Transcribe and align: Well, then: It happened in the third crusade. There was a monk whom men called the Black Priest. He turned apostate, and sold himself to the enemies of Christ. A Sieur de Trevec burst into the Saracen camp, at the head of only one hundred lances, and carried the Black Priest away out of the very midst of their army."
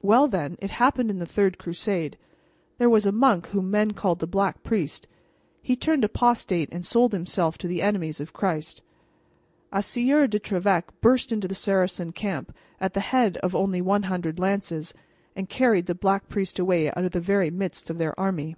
Well, 0.00 0.26
then: 0.26 0.56
It 0.62 0.70
happened 0.70 1.10
in 1.10 1.18
the 1.18 1.26
third 1.26 1.58
crusade. 1.58 2.16
There 2.78 2.88
was 2.88 3.04
a 3.04 3.12
monk 3.12 3.48
whom 3.48 3.70
men 3.70 3.90
called 3.90 4.20
the 4.20 4.26
Black 4.26 4.62
Priest. 4.62 5.06
He 5.60 5.76
turned 5.76 6.02
apostate, 6.02 6.70
and 6.72 6.82
sold 6.86 7.12
himself 7.12 7.58
to 7.58 7.68
the 7.68 7.82
enemies 7.82 8.18
of 8.18 8.32
Christ. 8.32 8.80
A 9.70 9.82
Sieur 9.82 10.28
de 10.28 10.38
Trevec 10.38 10.84
burst 11.02 11.30
into 11.30 11.46
the 11.46 11.54
Saracen 11.54 12.12
camp, 12.12 12.56
at 12.80 12.94
the 12.94 13.00
head 13.00 13.36
of 13.42 13.54
only 13.54 13.82
one 13.82 14.04
hundred 14.04 14.38
lances, 14.38 14.94
and 15.36 15.50
carried 15.50 15.84
the 15.84 15.94
Black 15.94 16.26
Priest 16.30 16.58
away 16.58 16.88
out 16.88 17.04
of 17.04 17.10
the 17.12 17.20
very 17.20 17.50
midst 17.50 17.90
of 17.90 17.98
their 17.98 18.18
army." 18.18 18.56